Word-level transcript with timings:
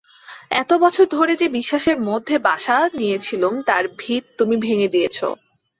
এত 0.53 0.71
বছর 0.83 1.05
ধরে 1.15 1.33
যে-বিশ্বাসের 1.35 1.97
মধ্যে 2.09 2.35
বাসা 2.47 2.77
নিয়েছিলুম 2.97 3.53
তার 3.67 3.83
ভিত 3.99 4.23
তুমি 4.39 4.55
ভেঙে 4.57 4.87
দিয়েছ। 4.87 5.17